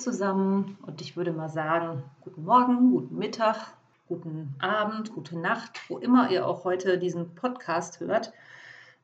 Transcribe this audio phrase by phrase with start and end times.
[0.00, 3.74] Zusammen und ich würde mal sagen, guten Morgen, guten Mittag,
[4.08, 8.32] guten Abend, gute Nacht, wo immer ihr auch heute diesen Podcast hört.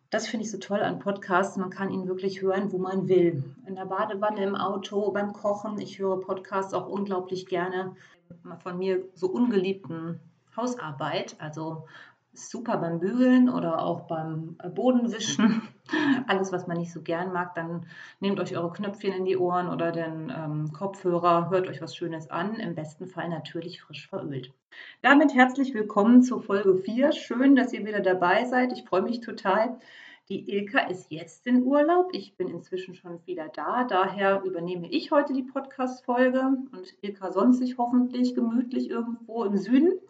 [0.09, 1.59] Das finde ich so toll an Podcasts.
[1.59, 3.45] Man kann ihn wirklich hören, wo man will.
[3.67, 5.79] In der Badewanne, im Auto, beim Kochen.
[5.79, 7.95] Ich höre Podcasts auch unglaublich gerne
[8.63, 10.21] von mir so ungeliebten
[10.57, 11.37] Hausarbeit.
[11.39, 11.87] Also
[12.39, 15.63] super beim Bügeln oder auch beim Bodenwischen.
[16.27, 17.87] Alles, was man nicht so gern mag, dann
[18.21, 22.31] nehmt euch eure Knöpfchen in die Ohren oder den ähm, Kopfhörer, hört euch was Schönes
[22.31, 22.57] an.
[22.57, 24.53] Im besten Fall natürlich frisch verölt.
[25.03, 27.13] Damit herzlich willkommen zur Folge 4.
[27.13, 28.73] Schön, dass ihr wieder dabei seid.
[28.73, 29.79] Ich freue mich total.
[30.29, 32.09] Die Ilka ist jetzt in Urlaub.
[32.13, 33.85] Ich bin inzwischen schon wieder da.
[33.85, 36.41] Daher übernehme ich heute die Podcast-Folge
[36.73, 40.01] und Ilka sonst sich hoffentlich gemütlich irgendwo im Süden.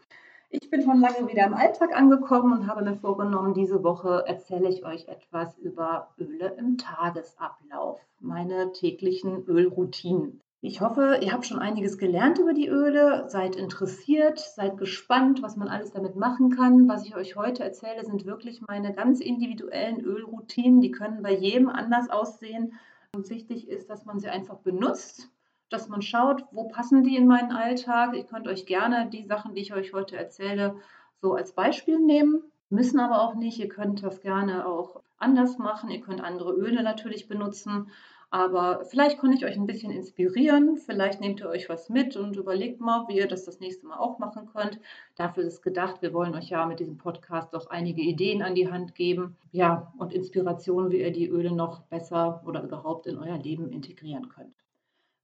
[0.50, 4.68] Ich bin schon lange wieder im Alltag angekommen und habe mir vorgenommen, diese Woche erzähle
[4.68, 10.40] ich euch etwas über Öle im Tagesablauf, meine täglichen Ölroutinen.
[10.60, 15.56] Ich hoffe, ihr habt schon einiges gelernt über die Öle, seid interessiert, seid gespannt, was
[15.56, 16.88] man alles damit machen kann.
[16.88, 20.80] Was ich euch heute erzähle, sind wirklich meine ganz individuellen Ölroutinen.
[20.80, 22.72] Die können bei jedem anders aussehen.
[23.14, 25.28] Und wichtig ist, dass man sie einfach benutzt,
[25.68, 28.14] dass man schaut, wo passen die in meinen Alltag.
[28.14, 30.76] Ihr könnt euch gerne die Sachen, die ich euch heute erzähle,
[31.20, 32.42] so als Beispiel nehmen.
[32.70, 33.58] Müssen aber auch nicht.
[33.58, 35.90] Ihr könnt das gerne auch anders machen.
[35.90, 37.90] Ihr könnt andere Öle natürlich benutzen.
[38.30, 40.78] Aber vielleicht konnte ich euch ein bisschen inspirieren.
[40.78, 43.98] Vielleicht nehmt ihr euch was mit und überlegt mal, wie ihr das das nächste Mal
[43.98, 44.80] auch machen könnt.
[45.14, 48.56] Dafür ist es gedacht, wir wollen euch ja mit diesem Podcast auch einige Ideen an
[48.56, 49.36] die Hand geben.
[49.52, 54.28] Ja, und Inspiration, wie ihr die Öle noch besser oder überhaupt in euer Leben integrieren
[54.28, 54.54] könnt.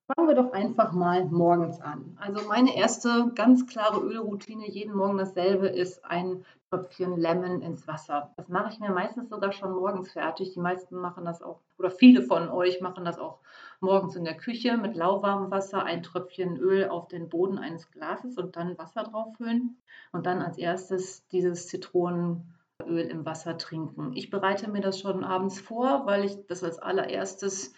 [0.07, 2.17] Fangen wir doch einfach mal morgens an.
[2.21, 8.33] Also meine erste ganz klare Ölroutine, jeden Morgen dasselbe, ist ein Tröpfchen Lemon ins Wasser.
[8.37, 10.55] Das mache ich mir meistens sogar schon morgens fertig.
[10.55, 13.39] Die meisten machen das auch, oder viele von euch machen das auch
[13.81, 18.39] morgens in der Küche mit lauwarmem Wasser, ein Tröpfchen Öl auf den Boden eines Glases
[18.39, 19.77] und dann Wasser drauf füllen
[20.12, 22.43] und dann als erstes dieses Zitronenöl
[22.87, 24.12] im Wasser trinken.
[24.15, 27.75] Ich bereite mir das schon abends vor, weil ich das als allererstes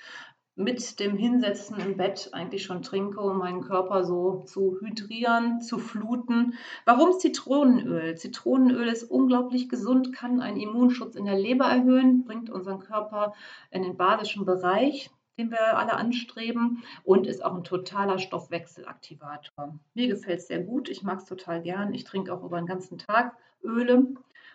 [0.57, 5.79] mit dem Hinsetzen im Bett eigentlich schon trinke, um meinen Körper so zu hydrieren, zu
[5.79, 6.55] fluten.
[6.85, 8.17] Warum Zitronenöl?
[8.17, 13.35] Zitronenöl ist unglaublich gesund, kann einen Immunschutz in der Leber erhöhen, bringt unseren Körper
[13.73, 19.79] in den basischen Bereich, den wir alle anstreben und ist auch ein totaler Stoffwechselaktivator.
[19.95, 21.93] Mir gefällt es sehr gut, ich mag es total gern.
[21.95, 24.15] Ich trinke auch über den ganzen Tag Öle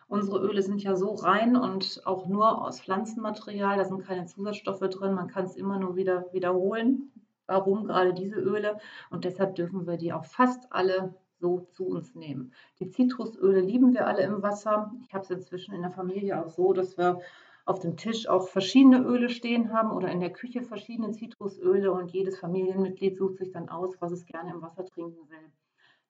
[0.10, 4.80] Unsere Öle sind ja so rein und auch nur aus Pflanzenmaterial, da sind keine Zusatzstoffe
[4.80, 7.12] drin, man kann es immer nur wieder wiederholen,
[7.46, 8.80] warum gerade diese Öle
[9.12, 12.54] und deshalb dürfen wir die auch fast alle so zu uns nehmen.
[12.80, 14.92] Die Zitrusöle lieben wir alle im Wasser.
[15.04, 17.20] Ich habe es inzwischen in der Familie auch so, dass wir
[17.66, 22.12] auf dem Tisch auch verschiedene Öle stehen haben oder in der Küche verschiedene Zitrusöle und
[22.12, 25.52] jedes Familienmitglied sucht sich dann aus, was es gerne im Wasser trinken will.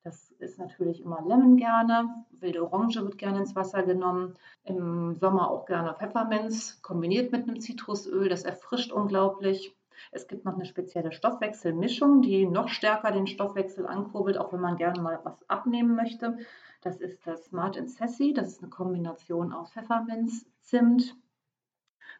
[0.02, 2.24] Das ist natürlich immer Lemon gerne.
[2.30, 4.34] Wilde Orange wird gerne ins Wasser genommen.
[4.64, 8.30] Im Sommer auch gerne Pfefferminz kombiniert mit einem Zitrusöl.
[8.30, 9.76] Das erfrischt unglaublich.
[10.10, 14.76] Es gibt noch eine spezielle Stoffwechselmischung, die noch stärker den Stoffwechsel ankurbelt, auch wenn man
[14.76, 16.38] gerne mal was abnehmen möchte.
[16.80, 18.32] Das ist das Smart Sassy.
[18.32, 21.14] Das ist eine Kombination aus Pfefferminz, Zimt,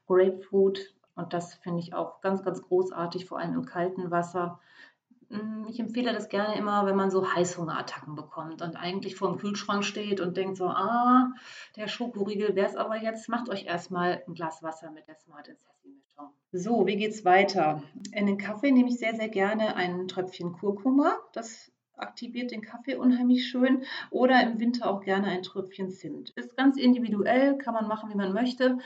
[0.06, 0.94] Grapefruit.
[1.14, 4.60] Und das finde ich auch ganz, ganz großartig, vor allem im kalten Wasser.
[5.30, 9.38] Hm, ich empfehle das gerne immer, wenn man so Heißhungerattacken bekommt und eigentlich vor dem
[9.38, 11.32] Kühlschrank steht und denkt so, ah,
[11.76, 13.28] der Schokoriegel wäre es aber jetzt.
[13.28, 16.30] Macht euch erstmal ein Glas Wasser mit der Smart Sassy Mischung.
[16.52, 17.82] So, wie geht's weiter?
[18.12, 21.16] In den Kaffee nehme ich sehr, sehr gerne ein Tröpfchen Kurkuma.
[21.32, 23.84] Das aktiviert den Kaffee unheimlich schön.
[24.10, 26.30] Oder im Winter auch gerne ein Tröpfchen Zimt.
[26.30, 28.78] Ist ganz individuell, kann man machen, wie man möchte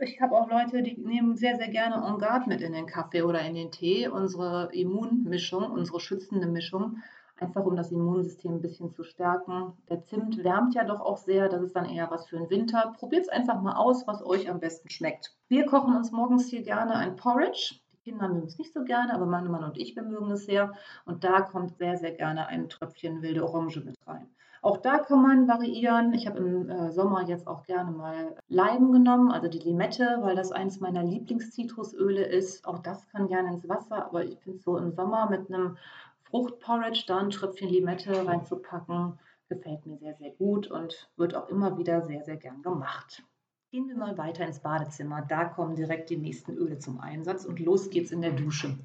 [0.00, 3.22] ich habe auch Leute, die nehmen sehr, sehr gerne On Guard mit in den Kaffee
[3.22, 6.98] oder in den Tee, unsere Immunmischung, unsere schützende Mischung,
[7.38, 9.72] einfach um das Immunsystem ein bisschen zu stärken.
[9.88, 12.94] Der Zimt wärmt ja doch auch sehr, das ist dann eher was für den Winter.
[12.96, 15.36] Probiert es einfach mal aus, was euch am besten schmeckt.
[15.48, 17.76] Wir kochen uns morgens hier gerne ein Porridge.
[17.92, 20.44] Die Kinder mögen es nicht so gerne, aber mein Mann und ich, wir mögen es
[20.44, 20.72] sehr.
[21.06, 24.28] Und da kommt sehr, sehr gerne ein Tröpfchen wilde Orange mit rein.
[24.64, 26.14] Auch da kann man variieren.
[26.14, 30.36] Ich habe im äh, Sommer jetzt auch gerne mal Leim genommen, also die Limette, weil
[30.36, 32.66] das eines meiner Lieblingszitrusöle ist.
[32.66, 35.76] Auch das kann gerne ins Wasser, aber ich finde so im Sommer mit einem
[36.22, 39.18] Fruchtporridge, da ein Tröpfchen Limette reinzupacken,
[39.50, 43.22] gefällt mir sehr, sehr gut und wird auch immer wieder sehr, sehr gern gemacht.
[43.70, 45.20] Gehen wir mal weiter ins Badezimmer.
[45.28, 48.78] Da kommen direkt die nächsten Öle zum Einsatz und los geht's in der Dusche.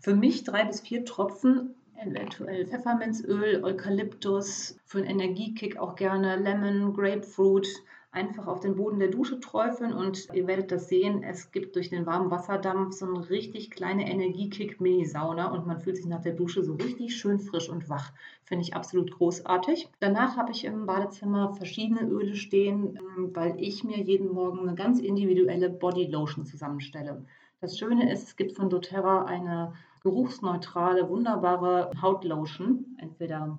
[0.00, 6.94] Für mich drei bis vier Tropfen, eventuell Pfefferminzöl, Eukalyptus, für einen Energiekick auch gerne Lemon,
[6.94, 7.68] Grapefruit,
[8.16, 11.90] einfach auf den Boden der Dusche träufeln und ihr werdet das sehen, es gibt durch
[11.90, 16.64] den warmen Wasserdampf so eine richtig kleine Energiekick-Mini-Sauna und man fühlt sich nach der Dusche
[16.64, 18.12] so richtig schön frisch und wach.
[18.42, 19.90] Finde ich absolut großartig.
[20.00, 24.74] Danach habe ich im Badezimmer verschiedene Öle stehen, ähm, weil ich mir jeden Morgen eine
[24.74, 27.22] ganz individuelle Body Lotion zusammenstelle.
[27.60, 29.74] Das Schöne ist, es gibt von doTERRA eine
[30.06, 33.58] geruchsneutrale, wunderbare Hautlotion, entweder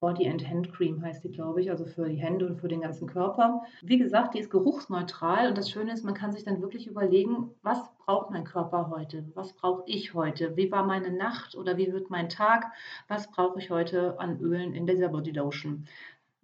[0.00, 2.80] Body and Hand Cream heißt die, glaube ich, also für die Hände und für den
[2.80, 3.62] ganzen Körper.
[3.82, 7.52] Wie gesagt, die ist geruchsneutral und das Schöne ist, man kann sich dann wirklich überlegen,
[7.62, 9.30] was braucht mein Körper heute?
[9.34, 10.56] Was brauche ich heute?
[10.56, 12.66] Wie war meine Nacht oder wie wird mein Tag?
[13.06, 15.86] Was brauche ich heute an Ölen in dieser Body Lotion?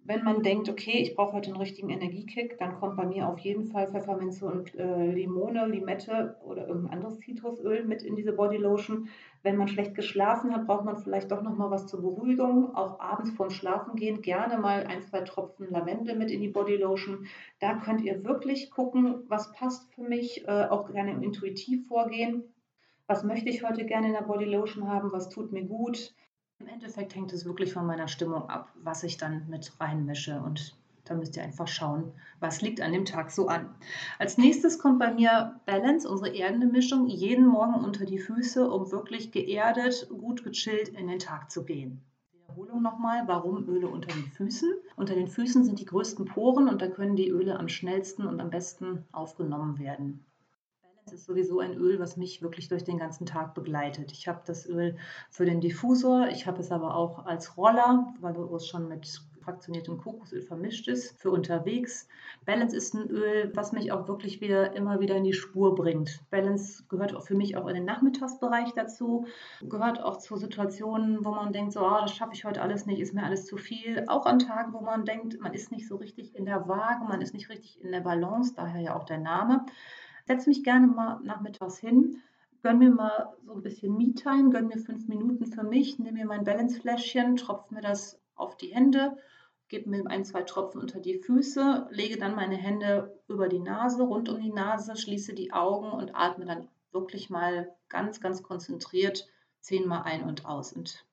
[0.05, 3.39] Wenn man denkt, okay, ich brauche heute einen richtigen Energiekick, dann kommt bei mir auf
[3.39, 9.07] jeden Fall Pfefferminze und äh, Limone, Limette oder irgendein anderes Zitrusöl mit in diese Bodylotion.
[9.43, 12.75] Wenn man schlecht geschlafen hat, braucht man vielleicht doch noch mal was zur Beruhigung.
[12.75, 17.27] Auch abends vorm Schlafengehen gerne mal ein, zwei Tropfen Lavendel mit in die Bodylotion.
[17.59, 22.43] Da könnt ihr wirklich gucken, was passt für mich, äh, auch gerne intuitiv vorgehen.
[23.07, 25.13] Was möchte ich heute gerne in der Bodylotion haben?
[25.13, 26.13] Was tut mir gut?
[26.63, 30.39] Im Endeffekt hängt es wirklich von meiner Stimmung ab, was ich dann mit reinmische.
[30.39, 33.75] Und da müsst ihr einfach schauen, was liegt an dem Tag so an.
[34.17, 38.89] Als nächstes kommt bei mir Balance, unsere erdende Mischung, jeden Morgen unter die Füße, um
[38.93, 41.99] wirklich geerdet, gut gechillt in den Tag zu gehen.
[42.31, 44.71] Wiederholung nochmal, warum Öle unter den Füßen?
[44.95, 48.39] Unter den Füßen sind die größten Poren und da können die Öle am schnellsten und
[48.39, 50.23] am besten aufgenommen werden.
[51.13, 54.11] Ist sowieso ein Öl, was mich wirklich durch den ganzen Tag begleitet.
[54.11, 54.97] Ich habe das Öl
[55.29, 59.99] für den Diffusor, ich habe es aber auch als Roller, weil es schon mit fraktioniertem
[59.99, 62.07] Kokosöl vermischt ist, für unterwegs.
[62.45, 66.19] Balance ist ein Öl, was mich auch wirklich wieder immer wieder in die Spur bringt.
[66.31, 69.27] Balance gehört auch für mich auch in den Nachmittagsbereich dazu,
[69.61, 72.99] gehört auch zu Situationen, wo man denkt, so, ah, das schaffe ich heute alles nicht,
[72.99, 74.05] ist mir alles zu viel.
[74.07, 77.21] Auch an Tagen, wo man denkt, man ist nicht so richtig in der Waage, man
[77.21, 79.65] ist nicht richtig in der Balance, daher ja auch der Name
[80.25, 82.21] setze mich gerne mal nachmittags hin,
[82.61, 86.25] gönn mir mal so ein bisschen Me-Time, gönn mir fünf Minuten für mich, nehme mir
[86.25, 89.17] mein Balance-Fläschchen, tropfe mir das auf die Hände,
[89.67, 94.03] gebe mir ein, zwei Tropfen unter die Füße, lege dann meine Hände über die Nase,
[94.03, 99.27] rund um die Nase, schließe die Augen und atme dann wirklich mal ganz, ganz konzentriert
[99.59, 100.73] zehnmal ein und aus.
[100.73, 101.05] Und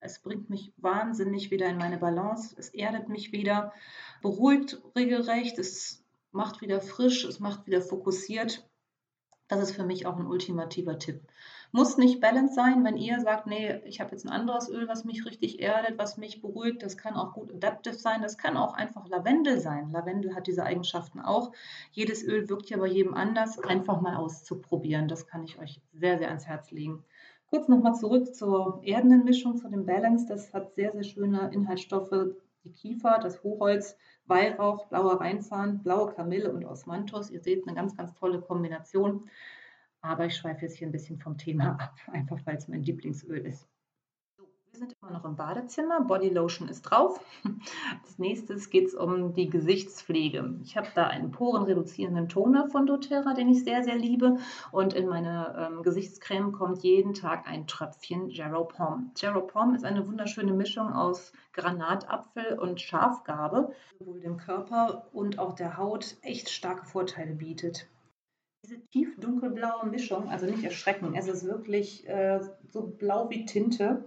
[0.00, 3.72] es bringt mich wahnsinnig wieder in meine Balance, es erdet mich wieder,
[4.22, 8.68] beruhigt regelrecht, es macht wieder frisch, es macht wieder fokussiert.
[9.48, 11.22] Das ist für mich auch ein ultimativer Tipp.
[11.72, 15.04] Muss nicht Balance sein, wenn ihr sagt, nee, ich habe jetzt ein anderes Öl, was
[15.04, 16.82] mich richtig erdet, was mich beruhigt.
[16.82, 18.20] Das kann auch gut adaptive sein.
[18.20, 19.90] Das kann auch einfach Lavendel sein.
[19.90, 21.52] Lavendel hat diese Eigenschaften auch.
[21.92, 23.58] Jedes Öl wirkt ja bei jedem anders.
[23.58, 25.08] Einfach mal auszuprobieren.
[25.08, 27.04] Das kann ich euch sehr, sehr ans Herz legen.
[27.48, 30.26] Kurz nochmal zurück zur erdenden Mischung, zu dem Balance.
[30.26, 32.34] Das hat sehr, sehr schöne Inhaltsstoffe.
[32.64, 33.96] Die Kiefer, das Hochholz,
[34.26, 37.30] Weihrauch, blauer Rheinzahn, blaue Kamille und Osmanthus.
[37.30, 39.28] Ihr seht eine ganz, ganz tolle Kombination.
[40.00, 43.46] Aber ich schweife jetzt hier ein bisschen vom Thema ab, einfach weil es mein Lieblingsöl
[43.46, 43.68] ist.
[44.72, 46.02] Wir sind immer noch im Badezimmer.
[46.02, 47.20] Body Lotion ist drauf.
[48.02, 50.58] Als nächstes geht es um die Gesichtspflege.
[50.62, 54.38] Ich habe da einen porenreduzierenden Toner von doTERRA, den ich sehr, sehr liebe.
[54.70, 59.10] Und in meine ähm, Gesichtscreme kommt jeden Tag ein Tröpfchen Jarrow Pom.
[59.16, 65.38] Jarrow Pom ist eine wunderschöne Mischung aus Granatapfel und Schafgarbe, die sowohl dem Körper und
[65.38, 67.88] auch der Haut echt starke Vorteile bietet.
[68.64, 74.04] Diese tief dunkelblaue Mischung, also nicht erschrecken, es ist wirklich äh, so blau wie Tinte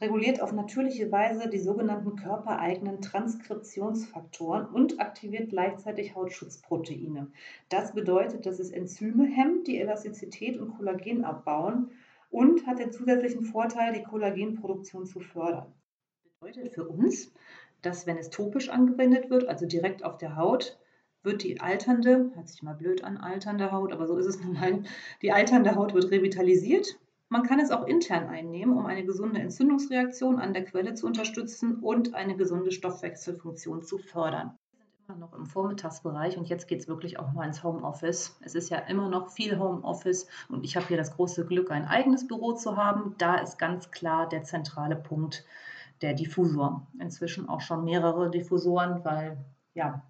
[0.00, 7.30] reguliert auf natürliche Weise die sogenannten körpereigenen Transkriptionsfaktoren und aktiviert gleichzeitig Hautschutzproteine.
[7.68, 11.90] Das bedeutet, dass es Enzyme hemmt, die Elastizität und Kollagen abbauen
[12.30, 15.72] und hat den zusätzlichen Vorteil, die Kollagenproduktion zu fördern.
[16.24, 17.32] Das bedeutet für uns,
[17.82, 20.78] dass wenn es topisch angewendet wird, also direkt auf der Haut,
[21.22, 24.54] wird die alternde, hört sich mal blöd an, alternde Haut, aber so ist es nun
[24.54, 24.82] mal,
[25.20, 26.98] die alternde Haut wird revitalisiert
[27.30, 31.76] man kann es auch intern einnehmen, um eine gesunde Entzündungsreaktion an der Quelle zu unterstützen
[31.76, 34.58] und eine gesunde Stoffwechselfunktion zu fördern.
[34.72, 38.36] Wir sind immer noch im Vormittagsbereich und jetzt geht es wirklich auch mal ins Homeoffice.
[38.44, 41.86] Es ist ja immer noch viel Homeoffice und ich habe hier das große Glück, ein
[41.86, 43.14] eigenes Büro zu haben.
[43.18, 45.44] Da ist ganz klar der zentrale Punkt
[46.02, 46.88] der Diffusor.
[46.98, 49.38] Inzwischen auch schon mehrere Diffusoren, weil
[49.74, 50.02] ja,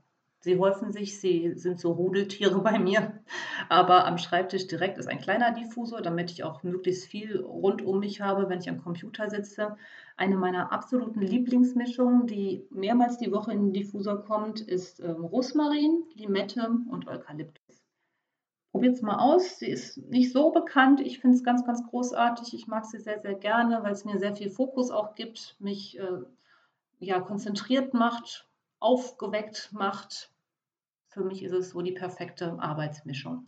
[0.43, 3.23] Sie häufen sich, sie sind so Rudeltiere bei mir.
[3.69, 8.01] Aber am Schreibtisch direkt ist ein kleiner Diffusor, damit ich auch möglichst viel rund um
[8.01, 9.77] mich habe, wenn ich am Computer sitze.
[10.17, 16.05] Eine meiner absoluten Lieblingsmischungen, die mehrmals die Woche in den Diffusor kommt, ist ähm, Rosmarin,
[16.15, 17.83] Limette und Eukalyptus.
[18.73, 19.59] Probiert es mal aus.
[19.59, 21.01] Sie ist nicht so bekannt.
[21.01, 22.55] Ich finde es ganz, ganz großartig.
[22.55, 25.99] Ich mag sie sehr, sehr gerne, weil es mir sehr viel Fokus auch gibt, mich
[25.99, 26.23] äh,
[27.01, 28.50] ja, konzentriert macht,
[28.81, 30.31] aufgeweckt macht.
[31.09, 33.47] Für mich ist es so die perfekte Arbeitsmischung.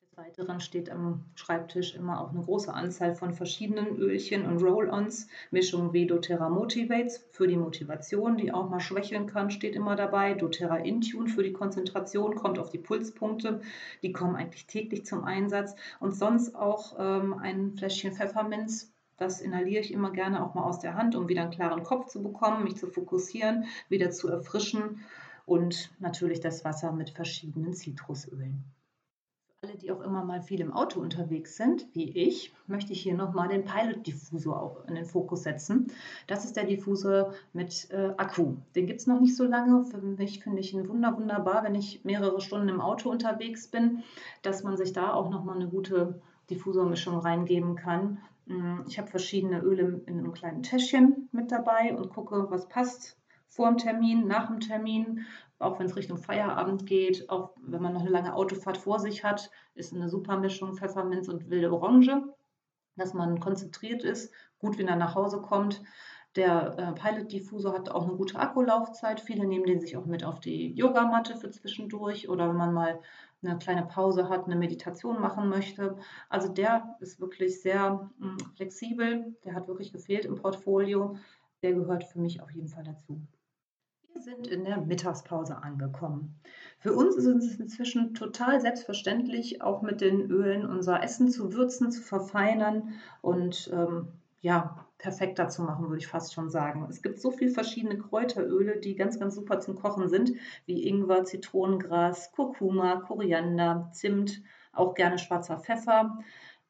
[0.00, 5.28] Des Weiteren steht am Schreibtisch immer auch eine große Anzahl von verschiedenen Ölchen und Roll-Ons.
[5.50, 10.34] Mischung wie doTERRA Motivates für die Motivation, die auch mal schwächeln kann, steht immer dabei.
[10.34, 13.62] doTERRA Intune für die Konzentration, kommt auf die Pulspunkte.
[14.02, 15.76] Die kommen eigentlich täglich zum Einsatz.
[15.98, 20.80] Und sonst auch ähm, ein Fläschchen Pfefferminz das inhaliere ich immer gerne auch mal aus
[20.80, 25.00] der Hand, um wieder einen klaren Kopf zu bekommen, mich zu fokussieren, wieder zu erfrischen
[25.46, 28.64] und natürlich das Wasser mit verschiedenen Zitrusölen.
[29.46, 33.00] Für alle, die auch immer mal viel im Auto unterwegs sind, wie ich, möchte ich
[33.00, 35.92] hier nochmal den Pilot Diffusor auch in den Fokus setzen.
[36.26, 38.56] Das ist der Diffusor mit äh, Akku.
[38.74, 39.84] Den gibt es noch nicht so lange.
[39.84, 44.02] Für mich finde ich ihn wunder, wunderbar, wenn ich mehrere Stunden im Auto unterwegs bin,
[44.42, 48.18] dass man sich da auch nochmal eine gute Diffusormischung reingeben kann
[48.88, 53.68] ich habe verschiedene Öle in einem kleinen Täschchen mit dabei und gucke, was passt vor
[53.68, 55.26] dem Termin, nach dem Termin,
[55.58, 59.24] auch wenn es Richtung Feierabend geht, auch wenn man noch eine lange Autofahrt vor sich
[59.24, 62.22] hat, ist eine super Mischung Pfefferminz und wilde Orange,
[62.96, 65.82] dass man konzentriert ist, gut wieder nach Hause kommt.
[66.34, 69.20] Der äh, Pilot Diffusor hat auch eine gute Akkulaufzeit.
[69.20, 73.00] Viele nehmen den sich auch mit auf die Yogamatte für zwischendurch oder wenn man mal
[73.42, 75.96] eine kleine Pause hat, eine Meditation machen möchte.
[76.28, 79.34] Also der ist wirklich sehr hm, flexibel.
[79.44, 81.16] Der hat wirklich gefehlt im Portfolio.
[81.62, 83.20] Der gehört für mich auf jeden Fall dazu.
[84.12, 86.38] Wir sind in der Mittagspause angekommen.
[86.78, 91.90] Für uns ist es inzwischen total selbstverständlich, auch mit den Ölen unser Essen zu würzen,
[91.90, 94.08] zu verfeinern und ähm,
[94.42, 96.86] ja, perfekter zu machen, würde ich fast schon sagen.
[96.90, 100.32] Es gibt so viele verschiedene Kräuteröle, die ganz, ganz super zum Kochen sind,
[100.66, 106.18] wie Ingwer, Zitronengras, Kurkuma, Koriander, Zimt, auch gerne schwarzer Pfeffer,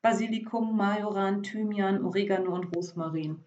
[0.03, 3.43] Basilikum, Majoran, Thymian, Oregano und Rosmarin.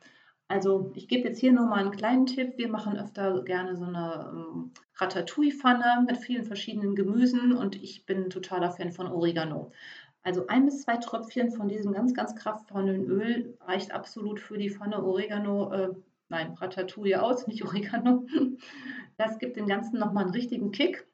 [0.48, 2.54] Also ich gebe jetzt hier nur mal einen kleinen Tipp.
[2.58, 8.30] Wir machen öfter gerne so eine ähm, Ratatouille-Pfanne mit vielen verschiedenen Gemüsen und ich bin
[8.30, 9.72] totaler Fan von Oregano.
[10.26, 14.72] Also ein bis zwei Tröpfchen von diesem ganz, ganz kraftvollen Öl reicht absolut für die
[14.72, 15.94] Pfanne Oregano, äh,
[16.30, 18.26] nein, Ratatouille aus, nicht Oregano.
[19.18, 21.08] Das gibt dem Ganzen nochmal einen richtigen Kick.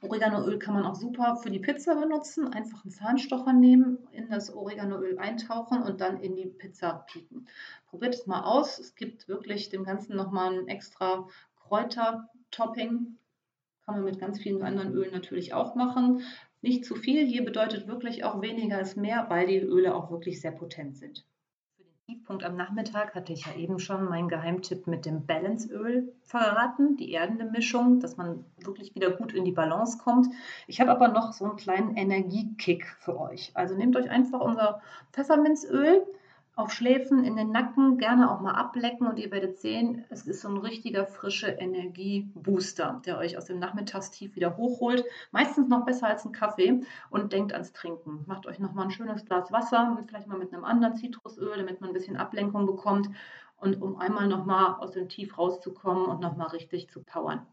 [0.00, 2.52] Oreganoöl kann man auch super für die Pizza benutzen.
[2.52, 7.46] Einfach einen Zahnstocher nehmen, in das Oreganoöl eintauchen und dann in die Pizza pieken.
[7.86, 8.80] Probiert es mal aus.
[8.80, 11.28] Es gibt wirklich dem Ganzen nochmal ein extra
[11.68, 13.18] Kräuter-Topping.
[13.86, 16.22] Kann man mit ganz vielen anderen Ölen natürlich auch machen.
[16.60, 17.24] Nicht zu viel.
[17.24, 21.24] Hier bedeutet wirklich auch weniger ist mehr, weil die Öle auch wirklich sehr potent sind.
[21.76, 26.12] Für den Tiefpunkt am Nachmittag hatte ich ja eben schon meinen Geheimtipp mit dem Balanceöl
[26.22, 30.26] verraten, die erdende Mischung, dass man wirklich wieder gut in die Balance kommt.
[30.66, 33.52] Ich habe aber noch so einen kleinen Energiekick für euch.
[33.54, 36.04] Also nehmt euch einfach unser Pfefferminzöl,
[36.58, 40.40] auf Schläfen, in den Nacken, gerne auch mal ablecken und ihr werdet sehen, es ist
[40.40, 45.04] so ein richtiger frische Energiebooster, der euch aus dem Nachmittagstief wieder hochholt.
[45.30, 48.24] Meistens noch besser als ein Kaffee und denkt ans Trinken.
[48.26, 51.90] Macht euch nochmal ein schönes Glas Wasser, vielleicht mal mit einem anderen Zitrusöl, damit man
[51.90, 53.08] ein bisschen Ablenkung bekommt
[53.58, 57.46] und um einmal nochmal aus dem Tief rauszukommen und nochmal richtig zu powern.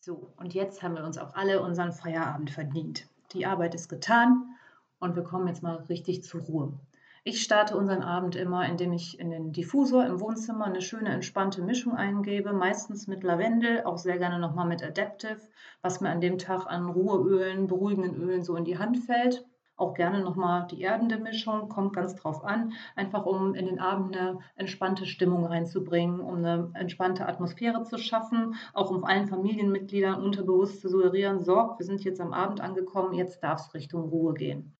[0.00, 3.08] So, und jetzt haben wir uns auch alle unseren Feierabend verdient.
[3.32, 4.56] Die Arbeit ist getan
[4.98, 6.78] und wir kommen jetzt mal richtig zur Ruhe.
[7.24, 11.62] Ich starte unseren Abend immer, indem ich in den Diffusor im Wohnzimmer eine schöne entspannte
[11.62, 15.40] Mischung eingebe, meistens mit Lavendel, auch sehr gerne nochmal mit Adaptive,
[15.82, 19.44] was mir an dem Tag an Ruheölen, beruhigenden Ölen so in die Hand fällt.
[19.76, 24.16] Auch gerne nochmal die erdende Mischung, kommt ganz drauf an, einfach um in den Abend
[24.16, 30.80] eine entspannte Stimmung reinzubringen, um eine entspannte Atmosphäre zu schaffen, auch um allen Familienmitgliedern unterbewusst
[30.80, 34.77] zu suggerieren, so, wir sind jetzt am Abend angekommen, jetzt darf es Richtung Ruhe gehen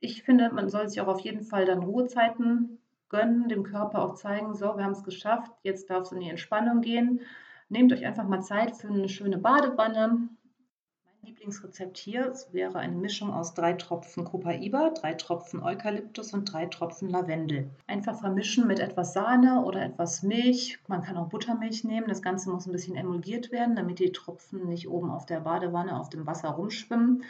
[0.00, 2.78] ich finde, man soll sich auch auf jeden Fall dann Ruhezeiten
[3.10, 6.30] gönnen, dem Körper auch zeigen, so, wir haben es geschafft, jetzt darf es in die
[6.30, 7.20] Entspannung gehen.
[7.68, 10.08] Nehmt euch einfach mal Zeit für eine schöne Badewanne.
[10.08, 16.66] Mein Lieblingsrezept hier wäre eine Mischung aus drei Tropfen Copaiba, drei Tropfen Eukalyptus und drei
[16.66, 17.70] Tropfen Lavendel.
[17.86, 20.78] Einfach vermischen mit etwas Sahne oder etwas Milch.
[20.88, 22.08] Man kann auch Buttermilch nehmen.
[22.08, 26.00] Das Ganze muss ein bisschen emulgiert werden, damit die Tropfen nicht oben auf der Badewanne
[26.00, 27.22] auf dem Wasser rumschwimmen.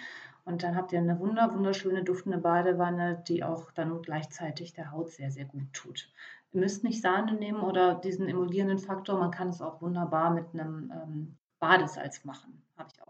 [0.44, 5.11] Und dann habt ihr eine wunder, wunderschöne duftende Badewanne, die auch dann gleichzeitig der Haut
[5.11, 6.11] sehr, sehr gut tut.
[6.52, 9.18] Ihr müsst nicht Sahne nehmen oder diesen emulgierenden Faktor.
[9.18, 12.62] Man kann es auch wunderbar mit einem ähm, Badesalz machen.
[12.76, 13.00] Habe ich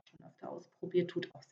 [0.50, 1.49] ausprobiert, tut auch.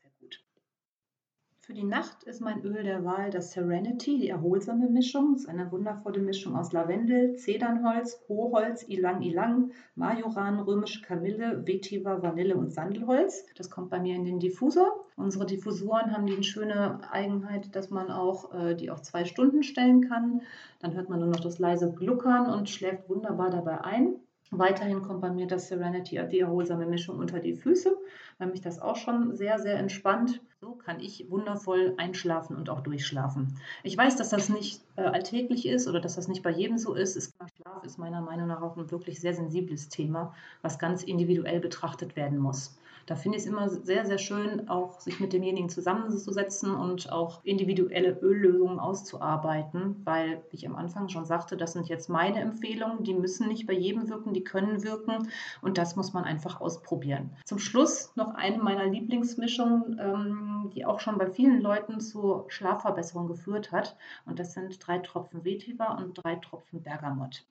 [1.69, 5.35] Für die Nacht ist mein Öl der Wahl das Serenity, die erholsame Mischung.
[5.35, 12.23] Das ist eine wundervolle Mischung aus Lavendel, Zedernholz, Hoholz, Ilang Ilang, Majoran, römische Kamille, Vetiver,
[12.23, 13.45] Vanille und Sandelholz.
[13.55, 15.05] Das kommt bei mir in den Diffusor.
[15.17, 20.09] Unsere Diffusoren haben die schöne Eigenheit, dass man auch äh, die auf zwei Stunden stellen
[20.09, 20.41] kann.
[20.81, 24.15] Dann hört man nur noch das leise Gluckern und schläft wunderbar dabei ein.
[24.51, 27.95] Weiterhin kommt bei mir das Serenity, die erholsame Mischung unter die Füße,
[28.39, 30.41] weil mich das auch schon sehr, sehr entspannt.
[30.61, 33.59] So kann ich wundervoll einschlafen und auch durchschlafen.
[33.83, 36.95] Ich weiß, dass das nicht äh, alltäglich ist oder dass das nicht bei jedem so
[36.95, 37.17] ist.
[37.17, 37.35] ist.
[37.57, 42.17] Schlaf ist meiner Meinung nach auch ein wirklich sehr sensibles Thema, was ganz individuell betrachtet
[42.17, 46.75] werden muss da finde ich es immer sehr, sehr schön, auch sich mit demjenigen zusammenzusetzen
[46.75, 52.11] und auch individuelle Öllösungen auszuarbeiten, weil, wie ich am Anfang schon sagte, das sind jetzt
[52.11, 55.31] meine Empfehlungen, die müssen nicht bei jedem wirken, die können wirken
[55.63, 57.31] und das muss man einfach ausprobieren.
[57.47, 63.27] Zum Schluss noch eine meiner Lieblingsmischungen, ähm, die auch schon bei vielen Leuten zur Schlafverbesserung
[63.27, 63.97] geführt hat
[64.27, 67.47] und das sind drei Tropfen Vetiver und drei Tropfen Bergamott.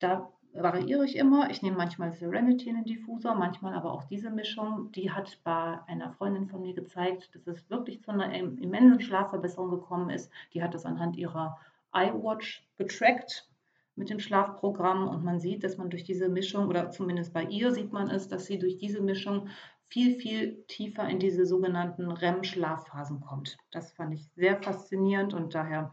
[0.00, 1.50] Da variiere ich immer.
[1.50, 4.90] Ich nehme manchmal Serenity in den Diffusor, manchmal aber auch diese Mischung.
[4.92, 9.70] Die hat bei einer Freundin von mir gezeigt, dass es wirklich zu einer immensen Schlafverbesserung
[9.70, 10.30] gekommen ist.
[10.52, 11.58] Die hat das anhand ihrer
[11.94, 13.48] iWatch getrackt
[13.96, 17.72] mit dem Schlafprogramm und man sieht, dass man durch diese Mischung, oder zumindest bei ihr
[17.72, 19.48] sieht man es, dass sie durch diese Mischung
[19.88, 23.58] viel, viel tiefer in diese sogenannten REM-Schlafphasen kommt.
[23.72, 25.92] Das fand ich sehr faszinierend und daher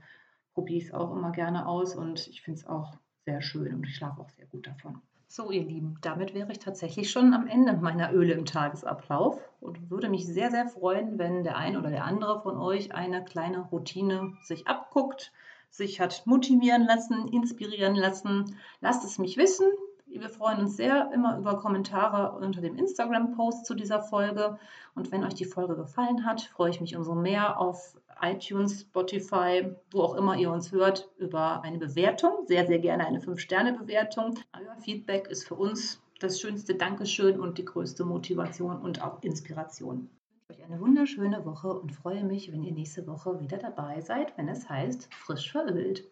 [0.53, 2.95] probiere ich es auch immer gerne aus und ich finde es auch
[3.27, 5.01] sehr schön und ich schlafe auch sehr gut davon.
[5.27, 9.91] So, ihr Lieben, damit wäre ich tatsächlich schon am Ende meiner Öle im Tagesablauf und
[9.91, 13.63] würde mich sehr, sehr freuen, wenn der ein oder der andere von euch eine kleine
[13.69, 15.33] Routine sich abguckt,
[15.69, 18.55] sich hat motivieren lassen, inspirieren lassen.
[18.79, 19.67] Lasst es mich wissen.
[20.05, 24.57] Wir freuen uns sehr immer über Kommentare unter dem Instagram-Post zu dieser Folge.
[24.95, 29.75] Und wenn euch die Folge gefallen hat, freue ich mich umso mehr auf iTunes, Spotify,
[29.91, 32.45] wo auch immer ihr uns hört, über eine Bewertung.
[32.45, 34.39] Sehr, sehr gerne eine 5-Sterne-Bewertung.
[34.53, 40.09] Euer Feedback ist für uns das schönste Dankeschön und die größte Motivation und auch Inspiration.
[40.49, 44.01] Ich wünsche euch eine wunderschöne Woche und freue mich, wenn ihr nächste Woche wieder dabei
[44.01, 46.05] seid, wenn es heißt Frisch verölt.